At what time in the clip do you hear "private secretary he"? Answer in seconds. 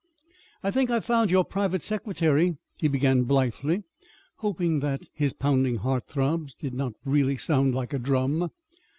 1.45-2.87